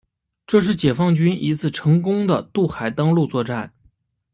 [0.47, 3.71] 这是解放军一次成功的渡海登陆作战。